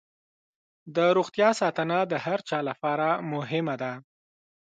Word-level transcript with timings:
د 0.95 0.97
روغتیا 1.17 1.49
ساتنه 1.61 1.97
د 2.11 2.13
هر 2.25 2.39
چا 2.49 2.59
لپاره 2.69 3.07
مهمه 3.33 3.75
ده. 3.81 3.93